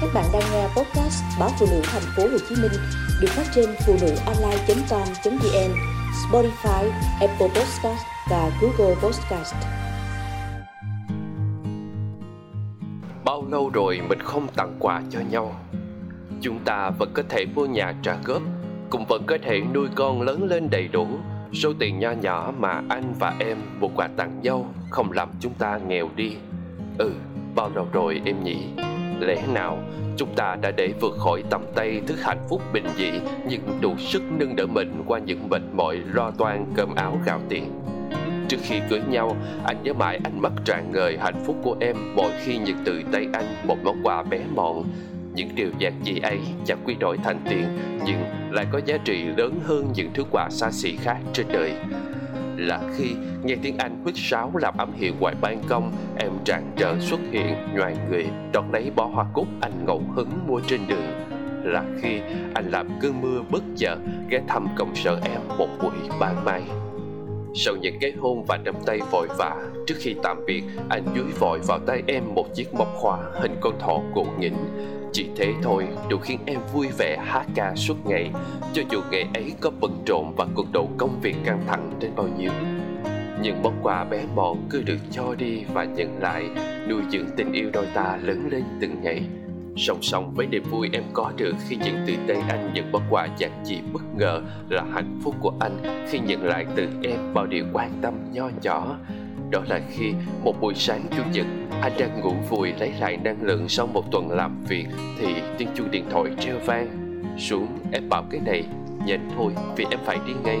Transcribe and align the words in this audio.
Các 0.00 0.10
bạn 0.14 0.24
đang 0.32 0.42
nghe 0.52 0.66
podcast 0.66 1.24
báo 1.40 1.50
phụ 1.58 1.66
nữ 1.70 1.80
thành 1.84 2.02
phố 2.16 2.22
Hồ 2.22 2.38
Chí 2.48 2.54
Minh 2.62 2.72
được 3.20 3.28
phát 3.28 3.44
trên 3.54 3.66
phụ 3.86 3.92
nữ 4.00 4.14
online.com.vn, 4.26 5.74
Spotify, 6.12 6.90
Apple 7.20 7.48
Podcast 7.48 8.04
và 8.30 8.50
Google 8.60 8.94
Podcast. 8.94 9.54
Bao 13.24 13.44
lâu 13.50 13.70
rồi 13.74 14.00
mình 14.08 14.18
không 14.22 14.48
tặng 14.48 14.76
quà 14.78 15.02
cho 15.10 15.20
nhau? 15.30 15.54
Chúng 16.40 16.58
ta 16.64 16.90
vẫn 16.90 17.10
có 17.14 17.22
thể 17.28 17.44
mua 17.54 17.66
nhà 17.66 17.94
trả 18.02 18.16
góp, 18.24 18.42
cũng 18.90 19.04
vẫn 19.08 19.22
có 19.26 19.38
thể 19.42 19.60
nuôi 19.74 19.88
con 19.94 20.22
lớn 20.22 20.44
lên 20.44 20.70
đầy 20.70 20.88
đủ. 20.88 21.06
Số 21.52 21.72
tiền 21.78 21.98
nho 21.98 22.10
nhỏ 22.10 22.52
mà 22.58 22.82
anh 22.88 23.14
và 23.18 23.34
em 23.38 23.58
một 23.80 23.90
quà 23.94 24.08
tặng 24.16 24.40
nhau 24.42 24.74
không 24.90 25.12
làm 25.12 25.28
chúng 25.40 25.54
ta 25.54 25.78
nghèo 25.88 26.08
đi. 26.16 26.36
Ừ, 26.98 27.12
bao 27.54 27.70
lâu 27.74 27.88
rồi 27.92 28.20
em 28.24 28.44
nhỉ? 28.44 28.56
Lẽ 29.20 29.42
nào 29.54 29.78
chúng 30.16 30.34
ta 30.36 30.56
đã 30.62 30.70
để 30.76 30.92
vượt 31.00 31.16
khỏi 31.18 31.42
tầm 31.50 31.62
tay 31.74 32.00
thứ 32.06 32.14
hạnh 32.22 32.46
phúc 32.48 32.62
bình 32.72 32.86
dị 32.96 33.10
nhưng 33.48 33.60
đủ 33.80 33.94
sức 33.98 34.22
nâng 34.38 34.56
đỡ 34.56 34.66
mình 34.66 35.02
qua 35.06 35.18
những 35.18 35.48
mệt 35.48 35.62
mỏi, 35.72 36.00
lo 36.12 36.30
toan, 36.30 36.66
cơm 36.74 36.94
áo, 36.94 37.18
gạo 37.26 37.40
tiền? 37.48 37.72
Trước 38.48 38.56
khi 38.62 38.80
cưới 38.90 39.00
nhau, 39.08 39.36
anh 39.64 39.76
nhớ 39.82 39.92
mãi 39.92 40.20
ánh 40.24 40.42
mắt 40.42 40.52
tràn 40.64 40.92
ngời 40.92 41.18
hạnh 41.18 41.42
phúc 41.46 41.56
của 41.62 41.76
em. 41.80 41.96
Mỗi 42.16 42.30
khi 42.44 42.58
nhận 42.58 42.76
từ 42.84 43.02
tay 43.12 43.26
anh, 43.32 43.44
một 43.64 43.76
món 43.84 43.96
quà 44.02 44.22
bé 44.22 44.40
mọn, 44.54 44.84
những 45.34 45.48
điều 45.54 45.70
giản 45.78 45.92
dị 46.04 46.18
ấy 46.18 46.38
chẳng 46.66 46.78
quy 46.86 46.94
đổi 46.94 47.16
thành 47.24 47.40
tiền, 47.50 47.64
nhưng 48.06 48.24
lại 48.50 48.66
có 48.72 48.80
giá 48.86 48.96
trị 49.04 49.24
lớn 49.36 49.60
hơn 49.64 49.92
những 49.94 50.10
thứ 50.14 50.24
quà 50.30 50.48
xa 50.50 50.70
xỉ 50.70 50.96
khác 50.96 51.18
trên 51.32 51.46
đời 51.52 51.72
là 52.60 52.80
khi 52.96 53.14
nghe 53.44 53.56
tiếng 53.62 53.78
Anh 53.78 54.00
huýt 54.02 54.14
sáo 54.16 54.52
làm 54.54 54.74
ám 54.78 54.92
hiệu 54.92 55.12
ngoài 55.20 55.34
ban 55.40 55.62
công, 55.68 55.92
em 56.16 56.32
tràn 56.44 56.72
trở 56.76 56.96
xuất 57.00 57.20
hiện, 57.30 57.54
nhoài 57.74 57.96
người, 58.08 58.26
đón 58.52 58.72
lấy 58.72 58.90
bó 58.96 59.04
hoa 59.06 59.26
cúc 59.32 59.46
anh 59.60 59.72
ngẫu 59.86 60.02
hứng 60.14 60.30
mua 60.46 60.60
trên 60.66 60.80
đường. 60.88 61.06
Là 61.64 61.84
khi 62.00 62.20
anh 62.54 62.70
làm 62.70 62.88
cơn 63.00 63.20
mưa 63.20 63.42
bất 63.50 63.62
chợt 63.76 63.96
ghé 64.28 64.40
thăm 64.48 64.68
công 64.76 64.94
sở 64.94 65.20
em 65.22 65.40
một 65.58 65.68
buổi 65.82 66.18
ban 66.20 66.44
mai. 66.44 66.62
Sau 67.54 67.76
những 67.76 67.98
cái 68.00 68.12
hôn 68.18 68.44
và 68.44 68.56
nắm 68.56 68.74
tay 68.86 69.00
vội 69.10 69.28
vã, 69.38 69.56
trước 69.86 69.94
khi 69.98 70.14
tạm 70.22 70.44
biệt, 70.46 70.62
anh 70.88 71.04
dúi 71.16 71.32
vội 71.38 71.58
vào 71.66 71.78
tay 71.78 72.02
em 72.06 72.34
một 72.34 72.54
chiếc 72.54 72.74
móc 72.74 72.88
khóa 72.94 73.18
hình 73.34 73.56
con 73.60 73.78
thỏ 73.78 74.00
cụ 74.14 74.26
nghĩnh. 74.38 74.56
Chỉ 75.12 75.26
thế 75.36 75.52
thôi 75.62 75.86
đủ 76.08 76.18
khiến 76.18 76.38
em 76.46 76.60
vui 76.72 76.88
vẻ 76.98 77.16
hát 77.24 77.46
ca 77.54 77.74
suốt 77.76 78.06
ngày, 78.06 78.30
cho 78.72 78.82
dù 78.90 79.00
ngày 79.10 79.28
ấy 79.34 79.52
có 79.60 79.70
bận 79.80 80.02
rộn 80.06 80.34
và 80.36 80.46
cuộc 80.54 80.66
độ 80.72 80.88
công 80.98 81.20
việc 81.20 81.36
căng 81.44 81.64
thẳng 81.66 81.92
đến 82.00 82.10
bao 82.16 82.28
nhiêu. 82.38 82.50
Những 83.42 83.62
món 83.62 83.74
quà 83.82 84.04
bé 84.04 84.22
mọn 84.34 84.56
cứ 84.70 84.82
được 84.82 84.98
cho 85.10 85.34
đi 85.38 85.64
và 85.74 85.84
nhận 85.84 86.18
lại, 86.18 86.44
nuôi 86.88 87.02
dưỡng 87.10 87.26
tình 87.36 87.52
yêu 87.52 87.70
đôi 87.72 87.86
ta 87.94 88.18
lớn 88.22 88.48
lên 88.50 88.64
từng 88.80 89.02
ngày. 89.02 89.22
Song 89.76 90.02
song 90.02 90.32
với 90.34 90.46
niềm 90.46 90.62
vui 90.70 90.90
em 90.92 91.02
có 91.12 91.32
được 91.36 91.54
khi 91.68 91.76
nhận 91.76 92.04
từ 92.06 92.14
tay 92.28 92.42
anh 92.48 92.70
những 92.74 92.92
món 92.92 93.02
quà 93.10 93.28
giản 93.38 93.50
dị 93.64 93.78
bất 93.92 94.02
ngờ 94.16 94.40
là 94.68 94.84
hạnh 94.92 95.20
phúc 95.24 95.34
của 95.40 95.52
anh 95.60 96.06
khi 96.10 96.18
nhận 96.18 96.44
lại 96.44 96.66
từ 96.76 96.88
em 97.02 97.34
bao 97.34 97.46
điều 97.46 97.64
quan 97.72 97.90
tâm 98.02 98.14
nho 98.32 98.50
nhỏ. 98.62 98.98
Đó 99.50 99.62
là 99.68 99.80
khi 99.90 100.12
một 100.44 100.60
buổi 100.60 100.74
sáng 100.74 101.02
chủ 101.16 101.22
nhật 101.32 101.46
anh 101.82 101.92
đang 101.98 102.20
ngủ 102.20 102.32
vùi 102.48 102.72
lấy 102.78 102.92
lại 103.00 103.16
năng 103.16 103.42
lượng 103.42 103.68
sau 103.68 103.86
một 103.86 104.04
tuần 104.10 104.30
làm 104.30 104.64
việc 104.68 104.86
thì 105.18 105.34
tiếng 105.58 105.68
chuông 105.74 105.90
điện 105.90 106.04
thoại 106.10 106.30
treo 106.40 106.58
vang. 106.66 106.88
Xuống 107.38 107.66
em 107.92 108.08
bảo 108.08 108.24
cái 108.30 108.40
này, 108.46 108.64
nhanh 109.06 109.30
thôi 109.36 109.52
vì 109.76 109.86
em 109.90 110.00
phải 110.04 110.18
đi 110.26 110.32
ngay. 110.44 110.58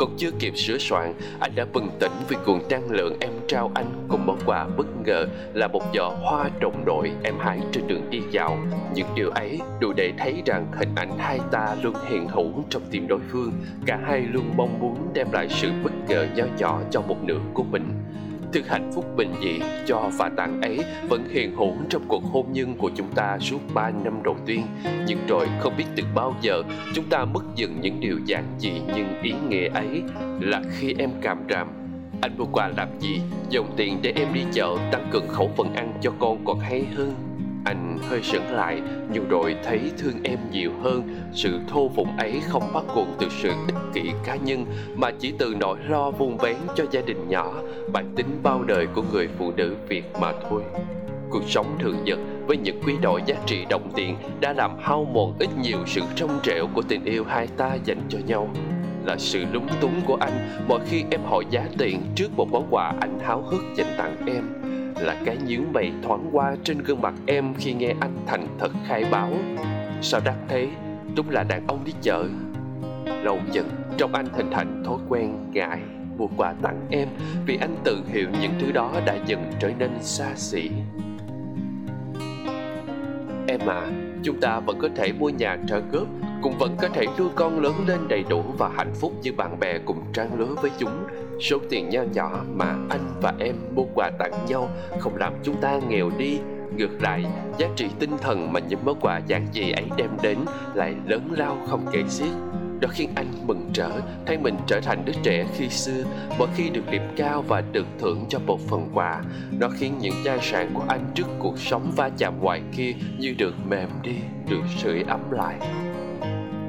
Còn 0.00 0.16
chưa 0.16 0.30
kịp 0.38 0.56
sửa 0.56 0.78
soạn, 0.78 1.14
anh 1.40 1.54
đã 1.54 1.66
bừng 1.72 1.88
tỉnh 2.00 2.12
vì 2.28 2.36
nguồn 2.46 2.60
năng 2.70 2.90
lượng 2.90 3.16
em 3.20 3.30
trao 3.48 3.70
anh 3.74 4.06
cùng 4.08 4.26
món 4.26 4.38
quà 4.46 4.66
bất 4.76 4.86
ngờ 5.06 5.26
là 5.54 5.68
một 5.68 5.82
giỏ 5.94 6.08
hoa 6.22 6.50
đồng 6.60 6.84
đội 6.84 7.10
em 7.22 7.34
hái 7.38 7.60
trên 7.72 7.86
đường 7.86 8.10
đi 8.10 8.20
dạo. 8.30 8.58
Những 8.94 9.06
điều 9.14 9.30
ấy 9.30 9.60
đủ 9.80 9.92
để 9.96 10.12
thấy 10.18 10.42
rằng 10.46 10.66
hình 10.72 10.94
ảnh 10.96 11.18
hai 11.18 11.40
ta 11.52 11.76
luôn 11.82 11.94
hiện 12.08 12.28
hữu 12.28 12.64
trong 12.70 12.82
tim 12.90 13.08
đối 13.08 13.20
phương. 13.32 13.52
Cả 13.86 14.00
hai 14.06 14.20
luôn 14.20 14.44
mong 14.56 14.80
muốn 14.80 15.10
đem 15.14 15.32
lại 15.32 15.48
sự 15.48 15.70
bất 15.84 15.92
ngờ 16.08 16.26
nho 16.34 16.44
nhỏ 16.58 16.80
cho 16.90 17.00
một 17.00 17.16
nửa 17.24 17.40
của 17.54 17.62
mình. 17.62 17.84
Thứ 18.52 18.60
hạnh 18.68 18.90
phúc 18.94 19.04
bình 19.16 19.32
dị 19.42 19.60
cho 19.86 20.10
và 20.18 20.30
tặng 20.36 20.62
ấy 20.62 20.78
vẫn 21.08 21.24
hiện 21.30 21.56
hữu 21.56 21.76
trong 21.88 22.02
cuộc 22.08 22.24
hôn 22.32 22.46
nhân 22.52 22.74
của 22.78 22.90
chúng 22.96 23.12
ta 23.14 23.38
suốt 23.38 23.58
3 23.74 23.90
năm 23.90 24.22
đầu 24.24 24.36
tiên. 24.46 24.66
Nhưng 25.06 25.18
rồi 25.26 25.48
không 25.60 25.76
biết 25.76 25.84
từ 25.96 26.02
bao 26.14 26.34
giờ, 26.40 26.62
chúng 26.94 27.04
ta 27.10 27.24
mất 27.24 27.44
dần 27.54 27.80
những 27.80 28.00
điều 28.00 28.18
giản 28.26 28.44
dị 28.58 28.72
nhưng 28.94 29.22
ý 29.22 29.32
nghĩa 29.48 29.68
ấy 29.68 30.02
là 30.40 30.62
khi 30.70 30.94
em 30.98 31.10
cảm 31.22 31.38
ràm 31.50 31.68
anh 32.20 32.38
mua 32.38 32.46
quà 32.52 32.68
làm 32.76 32.88
gì? 33.00 33.20
Dòng 33.50 33.74
tiền 33.76 33.98
để 34.02 34.12
em 34.16 34.28
đi 34.34 34.40
chợ, 34.52 34.76
tăng 34.92 35.08
cường 35.10 35.28
khẩu 35.28 35.50
phần 35.56 35.74
ăn 35.74 35.92
cho 36.00 36.10
con 36.18 36.44
còn 36.44 36.58
hay 36.58 36.84
hơn 36.96 37.29
anh 37.64 37.98
hơi 38.08 38.22
sững 38.22 38.52
lại 38.52 38.82
nhưng 39.12 39.28
rồi 39.28 39.56
thấy 39.64 39.80
thương 39.98 40.22
em 40.22 40.38
nhiều 40.50 40.70
hơn. 40.82 41.02
Sự 41.32 41.60
thô 41.68 41.90
phụng 41.96 42.16
ấy 42.16 42.40
không 42.48 42.72
bắt 42.74 42.84
nguồn 42.94 43.14
từ 43.18 43.26
sự 43.30 43.48
ích 43.66 43.76
kỷ 43.94 44.02
cá 44.24 44.36
nhân, 44.36 44.66
mà 44.94 45.10
chỉ 45.18 45.32
từ 45.38 45.54
nỗi 45.60 45.78
lo 45.88 46.10
vun 46.10 46.36
vén 46.36 46.56
cho 46.74 46.84
gia 46.90 47.00
đình 47.00 47.28
nhỏ. 47.28 47.54
Bản 47.92 48.12
tính 48.16 48.26
bao 48.42 48.62
đời 48.62 48.86
của 48.86 49.02
người 49.12 49.28
phụ 49.38 49.52
nữ 49.56 49.76
việt 49.88 50.04
mà 50.20 50.32
thôi. 50.50 50.62
Cuộc 51.30 51.42
sống 51.48 51.76
thường 51.80 52.04
nhật 52.04 52.18
với 52.46 52.56
những 52.56 52.80
quy 52.86 52.92
đổi 53.02 53.22
giá 53.26 53.36
trị 53.46 53.64
đồng 53.70 53.92
tiền 53.96 54.16
đã 54.40 54.52
làm 54.52 54.70
hao 54.80 55.04
mòn 55.04 55.34
ít 55.38 55.48
nhiều 55.62 55.78
sự 55.86 56.00
trong 56.14 56.40
trẻo 56.42 56.66
của 56.74 56.82
tình 56.82 57.04
yêu 57.04 57.24
hai 57.24 57.46
ta 57.46 57.74
dành 57.84 58.00
cho 58.08 58.18
nhau. 58.26 58.48
Là 59.04 59.16
sự 59.18 59.44
lúng 59.52 59.68
túng 59.80 60.00
của 60.06 60.16
anh 60.20 60.48
mỗi 60.68 60.80
khi 60.86 61.04
em 61.10 61.20
hỏi 61.24 61.44
giá 61.50 61.64
tiền 61.78 62.00
trước 62.14 62.28
một 62.36 62.48
món 62.52 62.66
quà, 62.70 62.94
anh 63.00 63.18
háo 63.18 63.42
hức 63.42 63.62
dành 63.76 63.94
tặng 63.98 64.16
em 64.26 64.59
là 65.00 65.16
cái 65.24 65.36
nhướng 65.46 65.72
mày 65.72 65.92
thoáng 66.02 66.28
qua 66.32 66.56
trên 66.64 66.78
gương 66.78 67.00
mặt 67.00 67.14
em 67.26 67.54
khi 67.54 67.72
nghe 67.72 67.94
anh 68.00 68.16
thành 68.26 68.46
thật 68.58 68.70
khai 68.86 69.04
báo. 69.10 69.32
Sao 70.02 70.20
đắt 70.24 70.34
thế? 70.48 70.68
Đúng 71.16 71.30
là 71.30 71.42
đàn 71.42 71.66
ông 71.66 71.84
đi 71.84 71.92
chợ. 72.02 72.24
Lâu 73.06 73.38
dần, 73.52 73.68
trong 73.96 74.14
anh 74.14 74.26
hình 74.32 74.50
thành 74.50 74.82
thói 74.84 74.98
quen 75.08 75.50
ngại 75.52 75.80
mua 76.18 76.26
quà 76.36 76.54
tặng 76.62 76.80
em 76.90 77.08
vì 77.46 77.58
anh 77.60 77.76
tự 77.84 78.02
hiểu 78.06 78.28
những 78.40 78.52
thứ 78.60 78.72
đó 78.72 78.92
đã 79.06 79.16
dần 79.26 79.50
trở 79.60 79.70
nên 79.78 79.90
xa 80.00 80.34
xỉ. 80.34 80.70
Em 83.48 83.60
à 83.66 83.90
chúng 84.22 84.40
ta 84.40 84.60
vẫn 84.60 84.78
có 84.82 84.88
thể 84.96 85.12
mua 85.12 85.28
nhà 85.28 85.56
trả 85.68 85.78
góp 85.92 86.06
cũng 86.42 86.58
vẫn 86.58 86.76
có 86.80 86.88
thể 86.88 87.06
nuôi 87.18 87.28
con 87.34 87.60
lớn 87.60 87.74
lên 87.86 88.08
đầy 88.08 88.24
đủ 88.28 88.42
và 88.58 88.68
hạnh 88.68 88.94
phúc 88.94 89.12
như 89.22 89.32
bạn 89.32 89.60
bè 89.60 89.78
cùng 89.78 90.04
trang 90.12 90.38
lứa 90.38 90.54
với 90.62 90.70
chúng. 90.78 91.04
Số 91.40 91.58
tiền 91.70 91.88
nho 91.88 92.02
nhỏ 92.14 92.44
mà 92.54 92.76
anh 92.88 93.12
và 93.22 93.34
em 93.38 93.56
mua 93.74 93.84
quà 93.94 94.10
tặng 94.18 94.32
nhau 94.48 94.68
không 95.00 95.16
làm 95.16 95.32
chúng 95.42 95.60
ta 95.60 95.80
nghèo 95.88 96.10
đi. 96.18 96.38
Ngược 96.76 97.02
lại, 97.02 97.24
giá 97.58 97.68
trị 97.76 97.86
tinh 97.98 98.10
thần 98.22 98.52
mà 98.52 98.60
những 98.60 98.84
món 98.84 99.00
quà 99.00 99.20
giản 99.26 99.46
dị 99.52 99.70
ấy 99.70 99.84
đem 99.96 100.10
đến 100.22 100.38
lại 100.74 100.94
lớn 101.06 101.28
lao 101.36 101.58
không 101.68 101.86
kể 101.92 102.02
xiết. 102.08 102.32
Đó 102.80 102.88
khiến 102.92 103.10
anh 103.16 103.26
mừng 103.46 103.70
trở 103.72 103.90
thay 104.26 104.38
mình 104.38 104.54
trở 104.66 104.80
thành 104.80 105.04
đứa 105.04 105.12
trẻ 105.22 105.46
khi 105.54 105.68
xưa. 105.68 106.04
Mỗi 106.38 106.48
khi 106.54 106.70
được 106.70 106.90
điểm 106.90 107.02
cao 107.16 107.44
và 107.48 107.60
được 107.72 107.86
thưởng 107.98 108.24
cho 108.28 108.38
một 108.38 108.60
phần 108.68 108.88
quà, 108.94 109.22
nó 109.58 109.68
khiến 109.68 109.94
những 110.00 110.14
gia 110.24 110.38
sản 110.38 110.70
của 110.74 110.84
anh 110.88 111.04
trước 111.14 111.26
cuộc 111.38 111.58
sống 111.58 111.92
va 111.96 112.10
chạm 112.18 112.40
ngoài 112.40 112.62
kia 112.76 112.92
như 113.18 113.34
được 113.38 113.54
mềm 113.68 113.88
đi, 114.02 114.14
được 114.50 114.62
sưởi 114.78 115.02
ấm 115.02 115.30
lại 115.30 115.56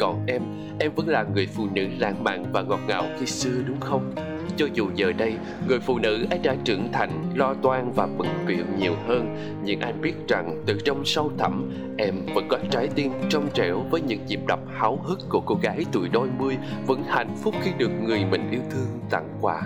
còn 0.00 0.26
em 0.26 0.42
em 0.78 0.92
vẫn 0.96 1.08
là 1.08 1.24
người 1.34 1.46
phụ 1.46 1.68
nữ 1.74 1.86
lãng 1.98 2.24
mạn 2.24 2.44
và 2.52 2.62
ngọt 2.62 2.80
ngào 2.88 3.04
khi 3.18 3.26
xưa, 3.26 3.62
đúng 3.66 3.80
không? 3.80 4.12
Cho 4.56 4.66
dù 4.74 4.90
giờ 4.94 5.12
đây, 5.12 5.34
người 5.68 5.80
phụ 5.80 5.98
nữ 5.98 6.26
ấy 6.30 6.38
đã 6.38 6.56
trưởng 6.64 6.92
thành, 6.92 7.10
lo 7.34 7.54
toan 7.54 7.92
và 7.92 8.08
bận 8.18 8.28
biểu 8.46 8.64
nhiều 8.78 8.94
hơn. 9.06 9.36
Nhưng 9.64 9.80
anh 9.80 10.00
biết 10.00 10.14
rằng 10.28 10.62
từ 10.66 10.78
trong 10.84 11.04
sâu 11.04 11.32
thẳm, 11.38 11.72
em 11.98 12.14
vẫn 12.34 12.48
có 12.48 12.58
trái 12.70 12.88
tim 12.94 13.12
trong 13.28 13.48
trẻo 13.54 13.80
với 13.90 14.00
những 14.00 14.26
nhịp 14.26 14.40
đập 14.46 14.60
háo 14.74 14.96
hức 14.96 15.18
của 15.28 15.40
cô 15.40 15.54
gái 15.62 15.84
tuổi 15.92 16.08
đôi 16.08 16.28
mươi, 16.38 16.56
vẫn 16.86 17.02
hạnh 17.08 17.36
phúc 17.42 17.54
khi 17.62 17.70
được 17.78 17.90
người 18.04 18.24
mình 18.30 18.50
yêu 18.50 18.62
thương 18.70 19.00
tặng 19.10 19.28
quà. 19.40 19.62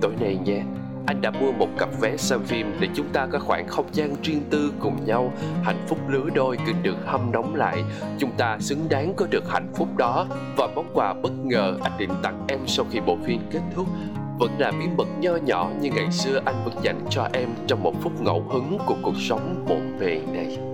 Tối 0.00 0.12
nay 0.20 0.38
nhé 0.44 0.62
anh 1.08 1.20
đã 1.20 1.30
mua 1.30 1.52
một 1.52 1.68
cặp 1.78 1.88
vé 2.00 2.16
xem 2.16 2.40
phim 2.44 2.72
để 2.80 2.88
chúng 2.94 3.08
ta 3.12 3.26
có 3.26 3.38
khoảng 3.38 3.68
không 3.68 3.86
gian 3.92 4.14
riêng 4.22 4.42
tư 4.50 4.72
cùng 4.80 5.04
nhau, 5.04 5.32
hạnh 5.62 5.84
phúc 5.88 5.98
lứa 6.08 6.28
đôi 6.34 6.58
cứ 6.66 6.72
được 6.82 6.96
hâm 7.06 7.32
nóng 7.32 7.54
lại. 7.54 7.84
Chúng 8.18 8.30
ta 8.38 8.58
xứng 8.60 8.88
đáng 8.88 9.12
có 9.16 9.26
được 9.30 9.50
hạnh 9.50 9.72
phúc 9.74 9.88
đó. 9.96 10.26
Và 10.56 10.68
món 10.74 10.86
quà 10.94 11.14
bất 11.14 11.32
ngờ 11.44 11.76
anh 11.82 11.92
định 11.98 12.10
tặng 12.22 12.44
em 12.48 12.58
sau 12.66 12.86
khi 12.90 13.00
bộ 13.00 13.16
phim 13.24 13.40
kết 13.50 13.60
thúc. 13.74 13.86
Vẫn 14.38 14.50
là 14.58 14.70
bí 14.70 14.86
mật 14.96 15.08
nho 15.20 15.36
nhỏ 15.36 15.70
như 15.80 15.90
ngày 15.90 16.12
xưa 16.12 16.40
anh 16.44 16.64
vẫn 16.64 16.74
dành 16.82 17.00
cho 17.10 17.28
em 17.32 17.48
trong 17.66 17.82
một 17.82 17.94
phút 18.02 18.20
ngẫu 18.20 18.44
hứng 18.50 18.78
của 18.86 18.96
cuộc 19.02 19.16
sống 19.28 19.64
bộn 19.68 19.98
bề 20.00 20.20
này. 20.32 20.68